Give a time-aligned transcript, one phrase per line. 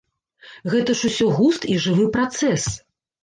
[0.73, 2.63] Гэта ж усё густ і жывы працэс.